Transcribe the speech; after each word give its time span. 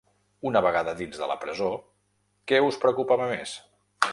Una 0.51 0.61
vegada 0.65 0.95
dins 1.01 1.19
de 1.23 1.27
la 1.31 1.35
presó, 1.43 1.69
què 2.53 2.63
us 2.71 2.81
preocupava 2.87 3.29
més? 3.37 3.55